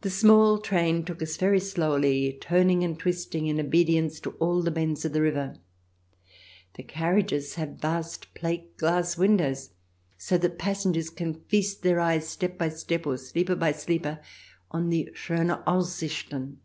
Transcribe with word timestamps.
The 0.00 0.08
small 0.08 0.56
train 0.58 1.04
took 1.04 1.20
us 1.20 1.36
very 1.36 1.60
slowly, 1.60 2.38
turning 2.40 2.82
and 2.82 2.98
twisting 2.98 3.46
in 3.46 3.60
obedience 3.60 4.20
to 4.20 4.30
all 4.40 4.62
the 4.62 4.70
bends 4.70 5.04
of 5.04 5.12
the 5.12 5.20
river. 5.20 5.58
The 6.76 6.82
carriages 6.82 7.56
have 7.56 7.72
vast 7.78 8.32
plate 8.34 8.78
glass 8.78 9.18
windows, 9.18 9.64
so 9.66 9.68
CH. 9.68 9.68
XXI] 9.68 9.68
"TAKE 9.68 10.16
US 10.16 10.28
THE 10.28 10.34
LITTLE 10.34 10.50
FOXES" 10.50 10.56
303 10.56 10.56
that 10.56 10.58
passengers 10.58 11.10
can 11.10 11.34
feast 11.44 11.82
their 11.82 12.00
eyes 12.00 12.26
step 12.26 12.56
by 12.56 12.68
step, 12.70 13.06
or 13.06 13.16
sleeper 13.18 13.54
by 13.54 13.72
sleeper, 13.72 14.20
on 14.70 14.88
the" 14.88 15.10
schoener 15.14 15.62
Aussichten." 15.66 16.56